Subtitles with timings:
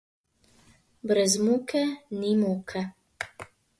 [1.11, 1.81] Brez muke
[2.19, 2.79] ni moke.